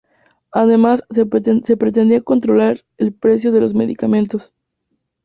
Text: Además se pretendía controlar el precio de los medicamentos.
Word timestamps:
Además 0.51 1.03
se 1.11 1.27
pretendía 1.27 2.21
controlar 2.21 2.79
el 2.97 3.13
precio 3.13 3.51
de 3.51 3.61
los 3.61 3.75
medicamentos. 3.75 4.51